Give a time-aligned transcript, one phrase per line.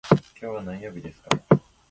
[0.09, 1.29] 今日は何曜日ですか。